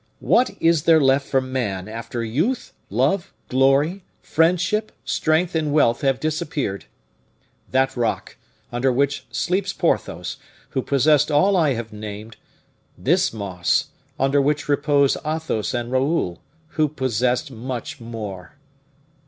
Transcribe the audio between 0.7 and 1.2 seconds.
there